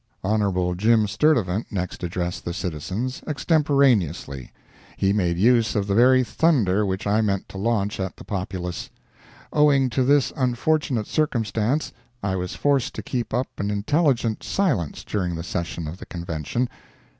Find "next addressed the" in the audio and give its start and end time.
1.71-2.55